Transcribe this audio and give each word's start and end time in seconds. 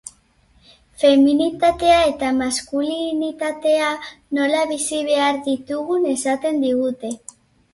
Feminitatea 1.01 1.99
eta 2.13 2.31
maskulinitatea 2.39 3.93
nola 4.39 4.65
bizi 4.73 5.03
behar 5.11 5.41
ditugun 5.51 6.09
esaten 6.17 6.63
digute. 6.67 7.17